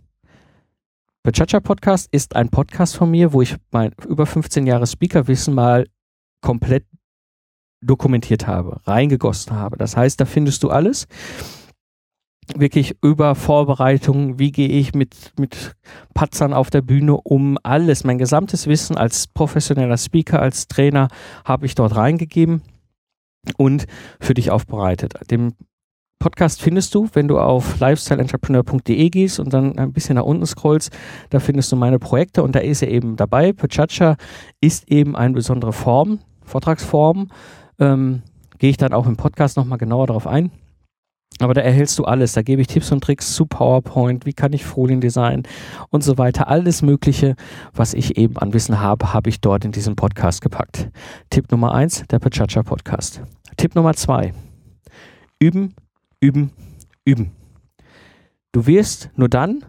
[1.26, 5.88] Pachacha Podcast ist ein Podcast von mir, wo ich mein über 15 Jahre Speakerwissen mal
[6.42, 6.86] komplett
[7.82, 9.78] dokumentiert habe, reingegossen habe.
[9.78, 11.08] Das heißt, da findest du alles
[12.58, 15.78] wirklich über Vorbereitungen, wie gehe ich mit, mit
[16.14, 21.08] Patzern auf der Bühne um, alles, mein gesamtes Wissen als professioneller Speaker, als Trainer
[21.46, 22.62] habe ich dort reingegeben
[23.56, 23.86] und
[24.20, 25.14] für dich aufbereitet.
[25.32, 25.56] Den
[26.24, 30.90] Podcast findest du, wenn du auf lifestyleentrepreneur.de gehst und dann ein bisschen nach unten scrollst,
[31.32, 33.52] da findest du meine Projekte und da ist er eben dabei.
[33.52, 34.16] Pachacha
[34.62, 37.28] ist eben eine besondere Form, Vortragsform.
[37.78, 38.22] Ähm,
[38.58, 40.52] gehe ich dann auch im Podcast nochmal genauer darauf ein.
[41.40, 42.32] Aber da erhältst du alles.
[42.32, 45.44] Da gebe ich Tipps und Tricks zu PowerPoint, wie kann ich Folien designen
[45.90, 46.48] und so weiter.
[46.48, 47.36] Alles Mögliche,
[47.74, 50.90] was ich eben an Wissen habe, habe ich dort in diesem Podcast gepackt.
[51.30, 53.22] Tipp Nummer eins, der Pachacha Podcast.
[53.58, 54.34] Tipp Nummer zwei,
[55.38, 55.76] üben,
[56.24, 56.52] üben,
[57.04, 57.32] üben.
[58.54, 59.66] Du wirst nur dann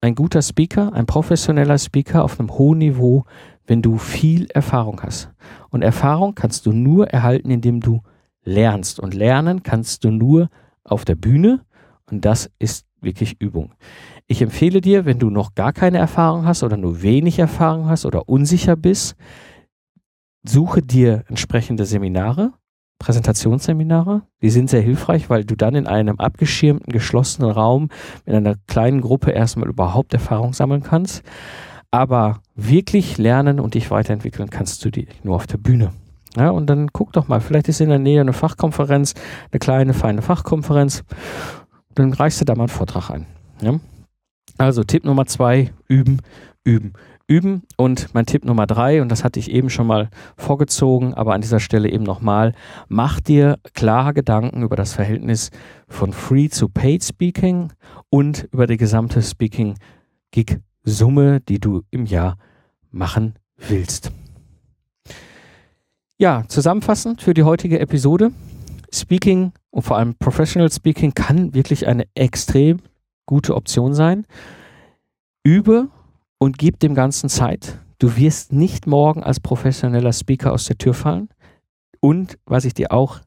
[0.00, 3.24] ein guter Speaker, ein professioneller Speaker auf einem hohen Niveau,
[3.66, 5.30] wenn du viel Erfahrung hast.
[5.70, 8.02] Und Erfahrung kannst du nur erhalten, indem du
[8.42, 8.98] lernst.
[8.98, 10.50] Und lernen kannst du nur
[10.82, 11.64] auf der Bühne
[12.10, 13.74] und das ist wirklich Übung.
[14.26, 18.06] Ich empfehle dir, wenn du noch gar keine Erfahrung hast oder nur wenig Erfahrung hast
[18.06, 19.14] oder unsicher bist,
[20.42, 22.54] suche dir entsprechende Seminare,
[23.02, 24.22] Präsentationsseminare.
[24.42, 27.88] Die sind sehr hilfreich, weil du dann in einem abgeschirmten, geschlossenen Raum
[28.24, 31.22] mit einer kleinen Gruppe erstmal überhaupt Erfahrung sammeln kannst.
[31.90, 35.92] Aber wirklich lernen und dich weiterentwickeln kannst du die nur auf der Bühne.
[36.36, 39.14] Ja, und dann guck doch mal, vielleicht ist in der Nähe eine Fachkonferenz,
[39.50, 41.02] eine kleine, feine Fachkonferenz.
[41.94, 43.26] Dann reichst du da mal einen Vortrag ein.
[43.60, 43.80] Ja?
[44.58, 46.20] Also Tipp Nummer zwei, üben,
[46.64, 46.92] üben,
[47.26, 47.62] üben.
[47.76, 51.40] Und mein Tipp Nummer drei, und das hatte ich eben schon mal vorgezogen, aber an
[51.40, 52.52] dieser Stelle eben nochmal,
[52.88, 55.50] mach dir klare Gedanken über das Verhältnis
[55.88, 57.72] von Free zu Paid Speaking
[58.10, 62.36] und über die gesamte Speaking-Gig-Summe, die du im Jahr
[62.90, 64.12] machen willst.
[66.18, 68.30] Ja, zusammenfassend für die heutige Episode.
[68.94, 72.78] Speaking und vor allem Professional Speaking kann wirklich eine extrem
[73.26, 74.26] gute Option sein.
[75.42, 75.88] Übe
[76.42, 77.78] und gib dem Ganzen Zeit.
[78.00, 81.28] Du wirst nicht morgen als professioneller Speaker aus der Tür fallen.
[82.00, 83.20] Und was ich dir auch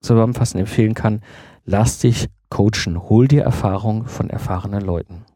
[0.00, 1.20] zusammenfassend empfehlen kann,
[1.66, 3.10] lass dich coachen.
[3.10, 5.26] Hol dir Erfahrung von erfahrenen Leuten.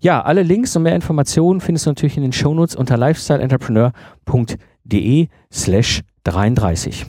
[0.00, 5.28] Ja, alle Links und mehr Informationen findest du natürlich in den Shownotes unter lifestyleentrepreneur.de de
[5.52, 7.06] slash 33.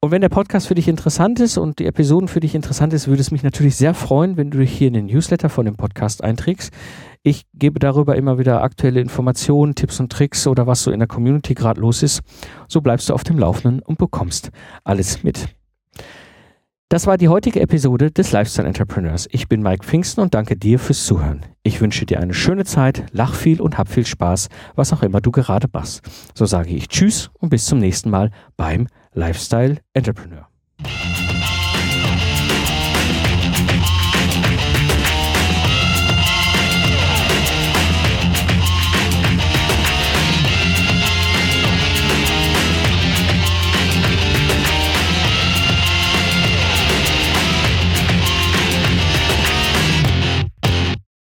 [0.00, 3.06] Und wenn der Podcast für dich interessant ist und die Episoden für dich interessant ist,
[3.06, 5.76] würde es mich natürlich sehr freuen, wenn du dich hier in den Newsletter von dem
[5.76, 6.72] Podcast einträgst.
[7.24, 11.06] Ich gebe darüber immer wieder aktuelle Informationen, Tipps und Tricks oder was so in der
[11.06, 12.20] Community gerade los ist.
[12.66, 14.50] So bleibst du auf dem Laufenden und bekommst
[14.82, 15.48] alles mit.
[16.88, 19.26] Das war die heutige Episode des Lifestyle Entrepreneurs.
[19.30, 21.46] Ich bin Mike Pfingsten und danke dir fürs Zuhören.
[21.62, 25.22] Ich wünsche dir eine schöne Zeit, lach viel und hab viel Spaß, was auch immer
[25.22, 26.02] du gerade machst.
[26.34, 30.48] So sage ich Tschüss und bis zum nächsten Mal beim Lifestyle Entrepreneur.